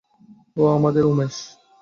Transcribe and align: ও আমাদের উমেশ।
ও 0.57 0.63
আমাদের 0.77 1.03
উমেশ। 1.05 1.35